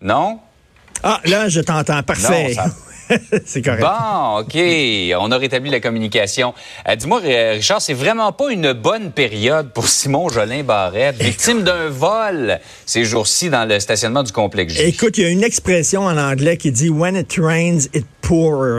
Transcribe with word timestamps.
Non? 0.00 0.38
Ah, 1.02 1.20
là, 1.24 1.48
je 1.48 1.60
t'entends. 1.60 2.02
Parfait. 2.02 2.48
Non, 2.48 2.54
ça- 2.54 2.70
c'est 3.46 3.62
correct. 3.62 3.82
Bon, 3.82 4.38
OK. 4.40 4.56
On 5.20 5.30
a 5.30 5.38
rétabli 5.38 5.70
la 5.70 5.78
communication. 5.78 6.52
Euh, 6.88 6.96
Dis-moi, 6.96 7.20
Richard, 7.52 7.80
c'est 7.80 7.94
vraiment 7.94 8.32
pas 8.32 8.50
une 8.50 8.72
bonne 8.72 9.12
période 9.12 9.72
pour 9.72 9.86
Simon 9.86 10.28
Jolin 10.28 10.64
Barrette, 10.64 11.22
victime 11.22 11.62
d'un 11.62 11.88
vol 11.88 12.58
ces 12.84 13.04
jours-ci 13.04 13.48
dans 13.48 13.64
le 13.68 13.78
stationnement 13.78 14.24
du 14.24 14.32
complexe. 14.32 14.74
Écoute, 14.80 15.18
il 15.18 15.22
y 15.22 15.26
a 15.26 15.30
une 15.30 15.44
expression 15.44 16.02
en 16.02 16.16
anglais 16.16 16.56
qui 16.56 16.72
dit 16.72 16.88
When 16.90 17.14
it 17.14 17.32
rains, 17.38 17.86
it 17.94 18.06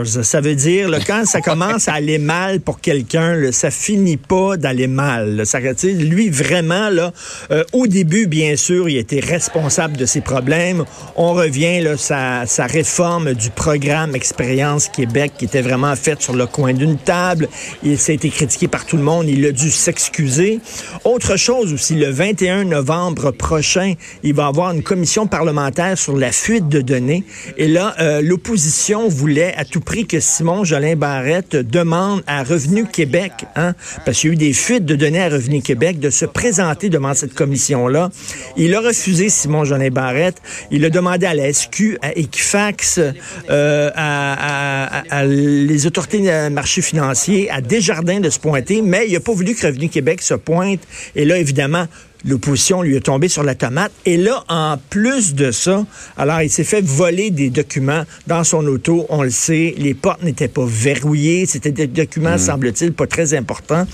Ça 0.04 0.42
veut 0.42 0.54
dire, 0.54 0.90
là, 0.90 0.98
quand 1.00 1.24
ça 1.24 1.40
commence 1.40 1.88
à 1.88 1.94
aller 1.94 2.18
mal 2.18 2.60
pour 2.60 2.82
quelqu'un, 2.82 3.50
ça 3.50 3.70
finit 3.70 4.18
pas 4.18 4.58
d'aller 4.58 4.88
mal. 4.88 5.36
là. 5.36 5.44
Ça, 5.46 5.58
lui, 5.84 6.28
vraiment, 6.28 6.90
là, 6.90 7.14
euh, 7.50 7.64
au 7.72 7.86
début, 7.86 8.26
bien 8.26 8.56
sûr, 8.56 8.90
il 8.90 8.98
était 8.98 9.20
responsable 9.20 9.96
de 9.96 10.04
ses 10.04 10.20
problèmes. 10.20 10.84
On 11.16 11.32
revient, 11.32 11.80
là, 11.80 11.96
sa, 11.96 12.44
sa 12.44 12.66
réforme 12.66 13.32
du 13.32 13.48
programme 13.48 14.14
Expérience 14.14 14.88
Québec, 14.88 15.32
qui 15.38 15.46
était 15.46 15.62
vraiment 15.62 15.96
faite 15.96 16.20
sur 16.20 16.34
le 16.34 16.44
coin 16.46 16.74
d'une 16.74 16.98
table. 16.98 17.48
Il 17.82 17.98
s'est 17.98 18.16
été 18.16 18.28
critiqué 18.28 18.68
par 18.68 18.84
tout 18.84 18.98
le 18.98 19.02
monde. 19.02 19.28
Il 19.28 19.46
a 19.46 19.52
dû 19.52 19.70
s'excuser. 19.70 20.60
Autre 21.04 21.36
chose 21.36 21.72
aussi, 21.72 21.94
le 21.94 22.10
21 22.10 22.64
novembre 22.64 23.30
prochain, 23.30 23.94
il 24.22 24.34
va 24.34 24.46
avoir 24.46 24.72
une 24.72 24.82
commission 24.82 25.26
parlementaire 25.26 25.96
sur 25.96 26.16
la 26.18 26.32
fuite 26.32 26.68
de 26.68 26.82
données. 26.82 27.24
Et 27.56 27.66
là, 27.66 27.94
euh, 27.98 28.20
l'opposition 28.20 29.08
voulait 29.08 29.37
à 29.44 29.64
tout 29.64 29.80
prix 29.80 30.06
que 30.06 30.20
Simon 30.20 30.64
Jolin 30.64 30.96
Barrette 30.96 31.56
demande 31.56 32.22
à 32.26 32.42
Revenu 32.42 32.86
Québec, 32.86 33.32
hein, 33.56 33.74
parce 34.04 34.18
qu'il 34.18 34.30
y 34.30 34.32
a 34.32 34.34
eu 34.34 34.36
des 34.36 34.52
fuites 34.52 34.84
de 34.84 34.96
données 34.96 35.22
à 35.22 35.28
Revenu 35.28 35.62
Québec, 35.62 36.00
de 36.00 36.10
se 36.10 36.24
présenter 36.24 36.88
devant 36.88 37.14
cette 37.14 37.34
commission-là. 37.34 38.10
Il 38.56 38.74
a 38.74 38.80
refusé, 38.80 39.28
Simon 39.28 39.64
Jolin 39.64 39.90
Barrette. 39.90 40.36
Il 40.70 40.84
a 40.84 40.90
demandé 40.90 41.26
à 41.26 41.34
la 41.34 41.52
SQ, 41.52 41.98
à 42.02 42.16
Equifax, 42.16 43.00
euh, 43.50 43.90
à, 43.94 45.24
les 45.24 45.86
autorités 45.86 46.20
de 46.20 46.48
marché 46.48 46.82
financier, 46.82 47.50
à 47.50 47.60
Desjardins 47.60 48.20
de 48.20 48.30
se 48.30 48.38
pointer, 48.38 48.82
mais 48.82 49.06
il 49.06 49.12
n'a 49.12 49.20
pas 49.20 49.32
voulu 49.32 49.54
que 49.54 49.66
Revenu 49.66 49.88
Québec 49.88 50.22
se 50.22 50.34
pointe. 50.34 50.80
Et 51.14 51.24
là, 51.24 51.38
évidemment, 51.38 51.86
L'opposition 52.24 52.82
lui 52.82 52.96
est 52.96 53.00
tombée 53.00 53.28
sur 53.28 53.42
la 53.42 53.54
tomate. 53.54 53.92
Et 54.04 54.16
là, 54.16 54.44
en 54.48 54.76
plus 54.90 55.34
de 55.34 55.50
ça, 55.50 55.86
alors 56.16 56.42
il 56.42 56.50
s'est 56.50 56.64
fait 56.64 56.80
voler 56.80 57.30
des 57.30 57.50
documents 57.50 58.04
dans 58.26 58.44
son 58.44 58.66
auto. 58.66 59.06
On 59.08 59.22
le 59.22 59.30
sait, 59.30 59.74
les 59.78 59.94
portes 59.94 60.22
n'étaient 60.22 60.48
pas 60.48 60.66
verrouillées. 60.66 61.46
C'était 61.46 61.70
des 61.70 61.86
documents, 61.86 62.36
semble-t-il, 62.36 62.92
pas 62.92 63.06
très 63.06 63.34
importants. 63.34 63.86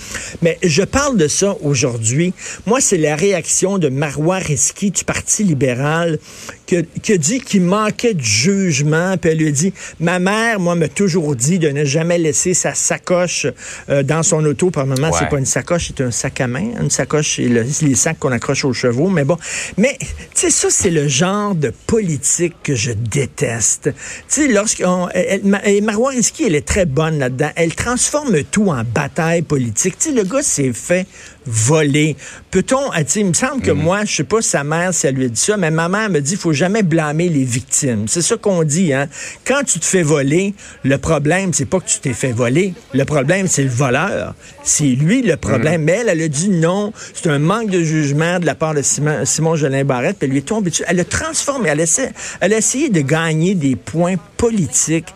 Mais 0.42 0.58
je 0.62 0.83
parle 0.83 1.16
de 1.16 1.28
ça 1.28 1.55
aujourd'hui. 1.62 2.33
Moi, 2.66 2.81
c'est 2.81 2.97
la 2.97 3.14
réaction 3.14 3.78
de 3.78 3.89
Marois 3.89 4.38
Risky 4.38 4.91
du 4.91 5.05
Parti 5.05 5.44
libéral 5.44 6.19
qui 6.67 6.77
a, 6.77 6.83
qui 7.03 7.12
a 7.12 7.17
dit 7.19 7.41
qu'il 7.41 7.62
manquait 7.62 8.15
de 8.15 8.20
jugement. 8.23 9.17
Puis 9.17 9.31
elle 9.31 9.39
lui 9.39 9.48
a 9.48 9.51
dit, 9.51 9.73
ma 10.01 10.19
mère, 10.19 10.61
moi, 10.61 10.75
m'a 10.75 10.89
toujours 10.89 11.34
dit 11.37 11.59
de 11.59 11.69
ne 11.69 11.84
jamais 11.84 12.19
laisser 12.19 12.55
sa 12.55 12.75
sacoche 12.75 13.47
euh, 13.89 14.03
dans 14.03 14.23
son 14.23 14.45
auto. 14.45 14.71
Par 14.71 14.87
moment, 14.87 15.11
c'est 15.19 15.29
pas 15.29 15.39
une 15.39 15.47
sacoche, 15.47 15.89
c'est 15.89 16.03
un 16.03 16.11
sac 16.11 16.41
à 16.41 16.47
main. 16.47 16.71
Une 16.81 16.91
sacoche, 16.91 17.37
c'est 17.37 17.48
le- 17.48 17.65
les 17.83 17.95
sacs 17.95 18.19
qu'on 18.19 18.33
accroche 18.33 18.65
aux 18.65 18.73
chevaux. 18.73 19.09
Mais 19.09 19.25
bon, 19.25 19.37
mais 19.77 19.97
tu 20.01 20.06
sais, 20.34 20.51
ça, 20.51 20.69
c'est 20.71 20.91
le 20.91 21.09
genre 21.09 21.55
de 21.55 21.73
politique 21.87 22.55
que 22.62 22.75
je 22.75 22.93
déteste. 22.93 23.91
Tu 23.93 23.93
sais, 24.28 24.49
lorsqu'on... 24.49 25.09
elle- 25.15 25.43
Marois 25.83 26.11
Risky, 26.11 26.45
elle 26.45 26.55
est 26.55 26.67
très 26.67 26.87
bonne 26.87 27.19
là-dedans. 27.19 27.51
Elle 27.56 27.75
transforme 27.75 28.43
tout 28.51 28.69
en 28.71 28.83
bataille 28.84 29.43
politique. 29.43 29.99
Tu 29.99 30.11
sais, 30.11 30.15
le 30.15 30.25
gars 30.25 30.43
s'est 30.43 30.73
fait 30.73 31.06
voler. 31.47 32.17
Peut-on... 32.50 32.91
tu 32.91 33.05
sais, 33.06 33.20
Il 33.20 33.27
me 33.27 33.33
semble 33.33 33.62
que 33.62 33.70
moi, 33.70 34.05
je 34.05 34.17
sais 34.17 34.25
pas 34.25 34.42
sa 34.42 34.64
mère 34.64 34.95
si 34.95 35.06
elle 35.06 35.14
lui 35.14 35.27
a 35.27 35.28
dit 35.28 35.41
ça, 35.41 35.56
mais 35.56 35.70
ma 35.70 35.89
mère 35.89 36.11
me 36.11 36.20
dit, 36.20 36.37
faut 36.37 36.53
jamais 36.53 36.83
blâmer 36.83 37.28
les 37.28 37.45
victimes. 37.45 38.06
C'est 38.09 38.23
ça 38.23 38.37
qu'on 38.37 38.64
dit, 38.64 38.92
hein. 38.92 39.09
Quand 39.45 39.62
tu 39.65 39.78
te 39.78 39.84
fais 39.84 40.03
voler, 40.03 40.55
le 40.83 40.98
problème, 40.98 41.53
c'est 41.53 41.65
pas 41.65 41.81
que 41.81 41.89
tu 41.89 41.98
t'es 42.00 42.12
fait 42.12 42.33
voler. 42.33 42.75
Le 42.92 43.05
problème, 43.05 43.47
c'est 43.47 43.65
le 43.65 43.71
voleur. 43.71 44.34
C'est 44.62 44.84
lui 44.84 45.22
le 45.22 45.37
problème. 45.37 45.82
Mais 45.82 45.93
elle, 46.00 46.09
elle 46.09 46.22
a 46.22 46.28
dit 46.28 46.49
non. 46.49 46.93
C'est 47.12 47.28
un 47.28 47.38
manque 47.38 47.71
de 47.71 47.82
jugement 47.82 48.38
de 48.38 48.47
la 48.47 48.55
part 48.55 48.75
de 48.75 48.82
Simon, 48.82 49.25
Simon 49.25 49.56
Jolin 49.56 49.84
Barrette. 49.84 50.19
Puis 50.19 50.26
elle 50.26 50.32
lui 50.32 50.38
est 50.38 50.43
tombée 50.43 50.71
dessus. 50.71 50.84
Elle 50.87 51.00
a 51.00 51.05
transformé. 51.05 51.69
Elle 51.69 52.53
a 52.53 52.56
essayé 52.56 52.88
de 52.88 53.00
gagner 53.00 53.55
des 53.55 53.76
points 53.76 54.16
politiques 54.37 55.09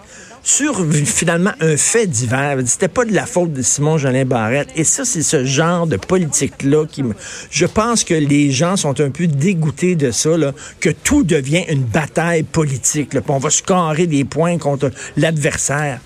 sur 0.49 0.83
finalement 1.05 1.53
un 1.61 1.77
fait 1.77 2.07
divers. 2.07 2.57
C'était 2.65 2.89
pas 2.89 3.05
de 3.05 3.13
la 3.13 3.27
faute 3.27 3.53
de 3.53 3.61
Simon 3.61 3.99
Jolin 3.99 4.25
Barrette. 4.25 4.71
Et 4.77 4.85
ça, 4.85 5.05
c'est 5.05 5.23
ce 5.23 5.45
genre 5.45 5.87
de 5.87 5.97
politique-là 5.97 6.87
qui 6.87 7.03
me. 7.03 7.15
Je 7.51 7.67
pense 7.67 8.03
que 8.03 8.15
les 8.15 8.51
gens 8.51 8.77
sont 8.79 8.99
un 8.99 9.11
peu 9.11 9.27
dégoûtés 9.27 9.95
de 9.95 10.11
ça, 10.11 10.39
là, 10.39 10.55
que 10.81 10.89
tout 10.89 11.23
devient 11.23 11.65
une 11.69 11.83
bataille 11.83 12.45
politique. 12.45 13.13
Là, 13.13 13.21
on 13.29 13.37
va 13.37 13.51
se 13.51 13.63
carrer 13.63 14.07
des 14.07 14.25
points 14.25 14.57
contre 14.57 14.91
l'adversaire. 15.19 16.01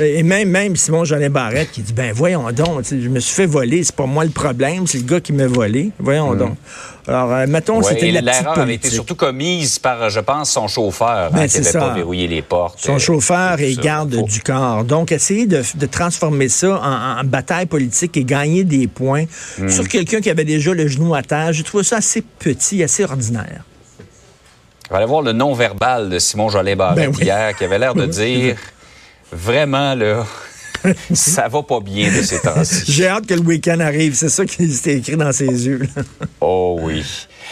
Et 0.00 0.22
même, 0.22 0.48
même 0.48 0.76
Simon 0.76 1.04
Jolin 1.04 1.28
Barrette 1.30 1.70
qui 1.72 1.82
dit 1.82 1.92
Ben 1.92 2.12
voyons 2.12 2.50
donc, 2.52 2.84
je 2.90 3.08
me 3.08 3.18
suis 3.20 3.34
fait 3.34 3.46
voler, 3.46 3.82
c'est 3.82 3.94
pas 3.96 4.06
moi 4.06 4.24
le 4.24 4.30
problème, 4.30 4.86
c'est 4.86 4.98
le 4.98 5.04
gars 5.04 5.20
qui 5.20 5.32
m'a 5.32 5.46
volé. 5.46 5.90
Voyons 5.98 6.34
donc. 6.34 6.56
Alors, 7.06 7.32
euh, 7.32 7.46
mettons, 7.48 7.78
Ouais, 7.78 7.84
c'était 7.94 8.10
la 8.10 8.20
petite 8.20 8.42
L'erreur 8.44 8.58
avait 8.58 8.74
été 8.74 8.90
surtout 8.90 9.14
commise 9.14 9.78
par, 9.78 10.10
je 10.10 10.20
pense, 10.20 10.50
son 10.50 10.68
chauffeur, 10.68 11.30
Ben, 11.32 11.40
hein, 11.40 11.48
qui 11.48 11.60
n'avait 11.60 11.72
pas 11.78 11.94
verrouillé 11.94 12.28
les 12.28 12.42
portes. 12.42 12.78
Son 12.80 12.96
euh, 12.96 12.98
chauffeur 12.98 13.58
et 13.60 13.74
garde 13.76 14.14
du 14.24 14.40
corps. 14.42 14.84
Donc, 14.84 15.10
essayer 15.10 15.46
de, 15.46 15.62
de 15.74 15.86
transformer 15.86 16.50
ça 16.50 16.78
en, 16.78 17.20
en 17.20 17.24
bataille 17.24 17.64
politique 17.64 18.16
et 18.18 18.24
gagner 18.24 18.62
des 18.64 18.86
points 18.88 19.24
Hmm. 19.58 19.68
sur 19.70 19.88
quelqu'un 19.88 20.20
qui 20.20 20.28
avait 20.30 20.44
déjà 20.44 20.74
le 20.74 20.86
genou 20.86 21.14
à 21.14 21.22
terre, 21.22 21.52
j'ai 21.52 21.62
trouvé 21.62 21.82
ça 21.82 21.96
assez 21.96 22.20
petit, 22.22 22.82
assez 22.82 23.04
ordinaire. 23.04 23.64
On 24.90 24.94
va 24.94 24.98
aller 24.98 25.06
voir 25.06 25.22
le 25.22 25.32
non-verbal 25.32 26.08
de 26.10 26.18
Simon 26.18 26.48
Jolin 26.50 26.76
Barrette 26.76 26.96
Ben 26.96 27.12
oui. 27.16 27.24
hier, 27.24 27.56
qui 27.56 27.64
avait 27.64 27.78
l'air 27.78 27.94
de 27.94 28.04
dire 28.06 28.56
vraiment, 29.32 29.94
là, 29.94 30.26
ça 31.12 31.48
va 31.48 31.62
pas 31.62 31.80
bien 31.80 32.10
de 32.16 32.22
ces 32.22 32.40
temps-ci. 32.40 32.84
J'ai 32.92 33.08
hâte 33.08 33.26
que 33.26 33.34
le 33.34 33.40
week-end 33.40 33.80
arrive. 33.80 34.14
C'est 34.14 34.28
ça 34.28 34.44
qui 34.44 34.64
était 34.64 34.98
écrit 34.98 35.16
dans 35.16 35.32
ses 35.32 35.66
yeux. 35.66 35.86
Oh 36.40 36.78
oui. 36.80 37.04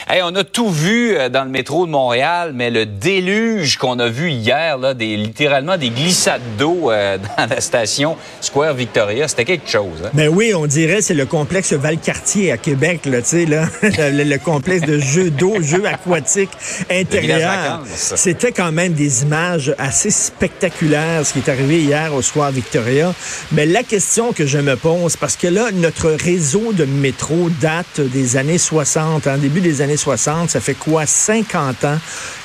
Hey, 0.08 0.20
on 0.22 0.34
a 0.36 0.44
tout 0.44 0.70
vu 0.70 1.16
euh, 1.16 1.28
dans 1.28 1.42
le 1.42 1.50
métro 1.50 1.86
de 1.86 1.90
Montréal, 1.90 2.52
mais 2.54 2.70
le 2.70 2.86
déluge 2.86 3.76
qu'on 3.76 3.98
a 3.98 4.08
vu 4.08 4.30
hier, 4.30 4.78
là, 4.78 4.94
des, 4.94 5.16
littéralement 5.16 5.76
des 5.76 5.88
glissades 5.88 6.42
d'eau 6.58 6.92
euh, 6.92 7.18
dans 7.38 7.46
la 7.46 7.60
station 7.60 8.16
Square 8.40 8.74
Victoria, 8.74 9.26
c'était 9.26 9.44
quelque 9.44 9.68
chose. 9.68 10.02
Hein? 10.04 10.10
Ben 10.14 10.28
oui, 10.28 10.52
on 10.54 10.66
dirait 10.66 11.02
c'est 11.02 11.14
le 11.14 11.26
complexe 11.26 11.72
Valcartier 11.72 12.52
à 12.52 12.56
Québec, 12.56 13.06
là, 13.06 13.20
tu 13.22 13.28
sais, 13.28 13.46
là, 13.46 13.66
le, 13.82 14.22
le 14.22 14.38
complexe 14.38 14.86
de 14.86 14.98
jeux 14.98 15.30
d'eau, 15.30 15.56
jeux 15.60 15.86
aquatiques 15.86 16.50
intérieurs. 16.90 17.82
C'était 17.94 18.52
quand 18.52 18.72
même 18.72 18.92
des 18.92 19.22
images 19.22 19.74
assez 19.78 20.10
spectaculaires, 20.10 21.26
ce 21.26 21.32
qui 21.32 21.38
est 21.40 21.50
arrivé 21.50 21.80
hier 21.80 22.14
au 22.14 22.22
soir 22.22 22.52
Victoria. 22.52 23.14
Mais 23.50 23.66
la 23.66 23.82
question 23.82 24.32
que 24.32 24.46
je 24.46 24.58
me 24.58 24.76
pose, 24.76 25.16
parce 25.16 25.36
que 25.36 25.48
là, 25.48 25.70
notre 25.72 26.10
réseau 26.10 26.72
de 26.72 26.84
métro 26.84 27.48
date 27.60 28.00
des 28.00 28.36
années 28.36 28.58
60, 28.58 29.26
en 29.26 29.38
début 29.38 29.60
des 29.60 29.82
années 29.82 29.85
60, 29.94 30.48
ça 30.50 30.60
fait 30.60 30.74
quoi, 30.74 31.04
50 31.04 31.84
ans? 31.84 31.98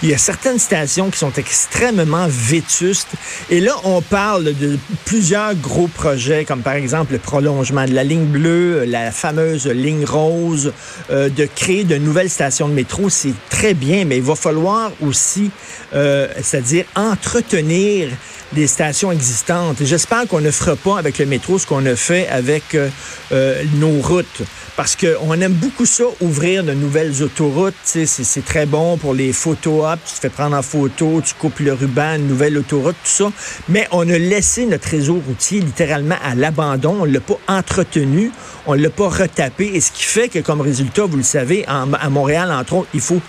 Il 0.03 0.09
y 0.09 0.13
a 0.13 0.17
certaines 0.17 0.59
stations 0.59 1.09
qui 1.09 1.17
sont 1.17 1.31
extrêmement 1.37 2.27
vétustes. 2.29 3.13
Et 3.49 3.61
là, 3.61 3.73
on 3.85 4.01
parle 4.01 4.53
de 4.53 4.77
plusieurs 5.05 5.55
gros 5.55 5.87
projets, 5.87 6.43
comme 6.45 6.61
par 6.61 6.73
exemple 6.73 7.13
le 7.13 7.19
prolongement 7.19 7.85
de 7.85 7.93
la 7.93 8.03
ligne 8.03 8.25
bleue, 8.25 8.83
la 8.85 9.11
fameuse 9.11 9.65
ligne 9.67 10.05
rose, 10.05 10.73
euh, 11.09 11.29
de 11.29 11.45
créer 11.45 11.85
de 11.85 11.95
nouvelles 11.95 12.29
stations 12.29 12.67
de 12.67 12.73
métro. 12.73 13.09
C'est 13.09 13.33
très 13.49 13.73
bien, 13.73 14.05
mais 14.05 14.17
il 14.17 14.23
va 14.23 14.35
falloir 14.35 14.91
aussi, 15.01 15.49
euh, 15.93 16.27
c'est-à-dire 16.41 16.85
entretenir 16.95 18.09
des 18.53 18.67
stations 18.67 19.11
existantes. 19.11 19.77
J'espère 19.81 20.27
qu'on 20.27 20.41
ne 20.41 20.51
fera 20.51 20.75
pas 20.75 20.97
avec 20.97 21.19
le 21.19 21.25
métro 21.25 21.57
ce 21.57 21.65
qu'on 21.65 21.85
a 21.85 21.95
fait 21.95 22.27
avec 22.27 22.75
euh, 22.75 22.89
euh, 23.31 23.63
nos 23.75 24.01
routes. 24.01 24.41
Parce 24.75 24.95
qu'on 24.95 25.39
aime 25.39 25.53
beaucoup 25.53 25.85
ça, 25.85 26.05
ouvrir 26.21 26.63
de 26.63 26.73
nouvelles 26.73 27.21
autoroutes. 27.21 27.75
C'est 27.83 28.45
très 28.45 28.65
bon 28.65 28.97
pour 28.97 29.13
les 29.13 29.33
photos 29.33 29.85
up. 29.85 29.99
Tu 30.05 30.15
te 30.15 30.19
fais 30.19 30.29
prendre 30.29 30.55
en 30.55 30.61
photo, 30.61 31.21
tu 31.23 31.33
coupes 31.35 31.59
le 31.59 31.73
ruban, 31.73 32.15
une 32.15 32.27
nouvelle 32.27 32.57
autoroute, 32.57 32.95
tout 33.03 33.09
ça. 33.09 33.31
Mais 33.69 33.87
on 33.91 34.09
a 34.09 34.17
laissé 34.17 34.65
notre 34.65 34.87
réseau 34.89 35.21
routier 35.25 35.59
littéralement 35.59 36.15
à 36.23 36.35
l'abandon. 36.35 36.97
On 37.01 37.05
ne 37.05 37.13
l'a 37.13 37.19
pas 37.19 37.37
entretenu, 37.47 38.31
on 38.65 38.75
ne 38.75 38.81
l'a 38.81 38.89
pas 38.89 39.09
retapé. 39.09 39.71
Et 39.73 39.81
ce 39.81 39.91
qui 39.91 40.03
fait 40.03 40.29
que, 40.29 40.39
comme 40.39 40.61
résultat, 40.61 41.05
vous 41.05 41.17
le 41.17 41.23
savez, 41.23 41.65
à 41.67 42.09
Montréal, 42.09 42.51
entre 42.51 42.73
autres, 42.73 42.89
il 42.93 43.01
faut 43.01 43.21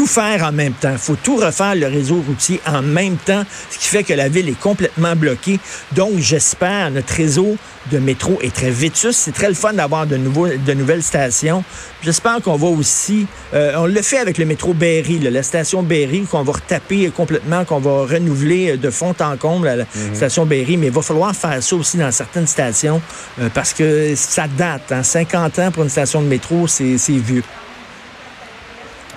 tout 0.00 0.06
faire 0.06 0.44
en 0.44 0.52
même 0.52 0.72
temps. 0.72 0.92
Il 0.92 0.98
faut 0.98 1.16
tout 1.22 1.36
refaire 1.36 1.74
le 1.74 1.86
réseau 1.86 2.24
routier 2.26 2.58
en 2.66 2.80
même 2.80 3.18
temps, 3.18 3.42
ce 3.70 3.78
qui 3.78 3.86
fait 3.86 4.02
que 4.02 4.14
la 4.14 4.30
ville 4.30 4.48
est 4.48 4.58
complètement 4.58 5.14
bloquée. 5.14 5.60
Donc, 5.92 6.12
j'espère, 6.16 6.90
notre 6.90 7.12
réseau 7.12 7.58
de 7.92 7.98
métro 7.98 8.38
est 8.40 8.54
très 8.54 8.70
vétus. 8.70 9.14
C'est 9.14 9.34
très 9.34 9.48
le 9.48 9.54
fun 9.54 9.74
d'avoir 9.74 10.06
de, 10.06 10.16
nouveaux, 10.16 10.48
de 10.48 10.72
nouvelles 10.72 11.02
stations. 11.02 11.62
J'espère 12.02 12.40
qu'on 12.40 12.56
va 12.56 12.68
aussi... 12.68 13.26
euh, 13.52 13.74
on 13.76 13.84
le 13.84 14.00
fait 14.00 14.16
avec 14.16 14.38
le 14.38 14.46
métro 14.46 14.72
Berry, 14.72 15.18
là, 15.18 15.28
la 15.28 15.42
station 15.42 15.82
Berry, 15.82 16.22
qu'on 16.22 16.44
va 16.44 16.52
retaper 16.52 17.10
complètement, 17.14 17.66
qu'on 17.66 17.80
va 17.80 18.06
renouveler 18.06 18.78
de 18.78 18.88
fond 18.88 19.14
en 19.20 19.36
comble 19.36 19.68
à 19.68 19.76
la 19.76 19.84
station 20.14 20.46
Berry. 20.46 20.78
Mais 20.78 20.86
il 20.86 20.92
va 20.92 21.02
falloir 21.02 21.36
faire 21.36 21.62
ça 21.62 21.76
aussi 21.76 21.98
dans 21.98 22.10
certaines 22.10 22.46
stations 22.46 23.02
euh, 23.38 23.50
parce 23.52 23.74
que 23.74 24.14
ça 24.16 24.46
date. 24.48 24.92
Hein, 24.92 25.02
50 25.02 25.58
ans 25.58 25.70
pour 25.70 25.82
une 25.82 25.90
station 25.90 26.22
de 26.22 26.26
métro, 26.26 26.66
c'est 26.66 26.96
vieux. 27.08 27.42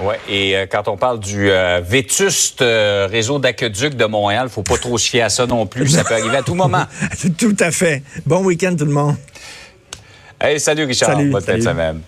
Oui, 0.02 0.16
et 0.28 0.58
euh, 0.58 0.66
quand 0.70 0.88
on 0.88 0.98
parle 0.98 1.20
du 1.20 1.50
euh, 1.52 1.80
vétuste 1.84 2.62
euh, 2.62 3.08
réseau 3.10 3.38
d'aqueduc 3.40 3.96
de 3.96 4.06
Montréal, 4.06 4.50
faut 4.50 4.64
pas 4.64 4.78
trop 4.78 4.98
se 4.98 5.10
fier 5.10 5.22
à 5.22 5.30
ça 5.30 5.46
non 5.46 5.66
plus. 5.68 5.88
Ça 5.88 6.04
peut 6.04 6.16
arriver 6.16 6.38
à 6.38 6.42
tout 6.44 6.56
moment. 6.56 6.86
tout 7.38 7.56
à 7.60 7.72
fait. 7.72 8.02
Bon 8.26 8.44
week-end 8.44 8.76
tout 8.78 8.86
le 8.86 8.92
monde. 8.92 9.16
Hey, 10.42 10.60
salut 10.60 10.86
Richard. 10.86 11.12
Salut, 11.12 11.30
Bonne 11.30 11.42
salut. 11.42 11.62
fin 11.62 11.70
de 11.70 11.76
semaine. 11.76 12.02